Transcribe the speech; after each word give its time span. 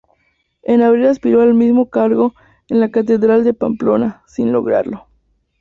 En 0.63 0.81
abril 0.81 1.05
aspiró 1.05 1.41
al 1.43 1.53
mismo 1.53 1.91
cargo 1.91 2.33
en 2.69 2.79
la 2.79 2.89
Catedral 2.89 3.43
de 3.43 3.53
Pamplona, 3.53 4.23
sin 4.25 4.51
lograrlo. 4.51 5.05